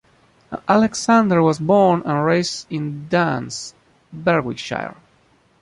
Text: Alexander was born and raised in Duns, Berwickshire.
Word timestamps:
Alexander 0.67 1.43
was 1.43 1.59
born 1.59 2.01
and 2.07 2.25
raised 2.25 2.65
in 2.71 3.07
Duns, 3.07 3.75
Berwickshire. 4.11 4.95